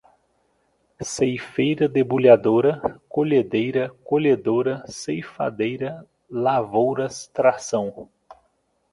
[1.03, 8.09] ceifeira debulhadora, colhedeira, colhedora, ceifadeira, lavouras, tração